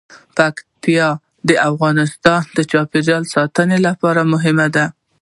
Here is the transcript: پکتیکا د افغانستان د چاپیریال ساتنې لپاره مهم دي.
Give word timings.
پکتیکا 0.37 1.09
د 1.47 1.49
افغانستان 1.71 2.41
د 2.57 2.59
چاپیریال 2.71 3.23
ساتنې 3.33 3.77
لپاره 3.87 4.21
مهم 4.33 4.57
دي. 4.75 4.85